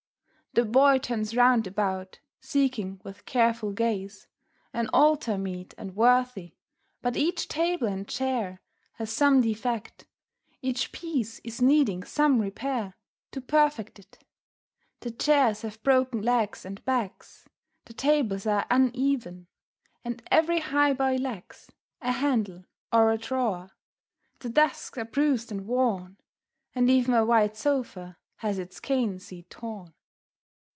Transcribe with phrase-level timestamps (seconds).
[0.53, 4.27] The Boy turns round about, seeking with careful gaze
[4.73, 6.55] An altar meet and worthy,
[7.01, 8.59] but each table and chair
[8.95, 10.07] Has some defect,
[10.61, 12.95] each piece is needing some repair
[13.31, 14.19] To perfect it;
[14.99, 17.47] the chairs have broken legs and backs,
[17.85, 19.47] The tables are uneven,
[20.03, 21.71] and every highboy lacks
[22.01, 23.71] A handle or a drawer,
[24.39, 26.17] the desks are bruised and worn,
[26.75, 29.93] And even a wide sofa has its cane seat torn.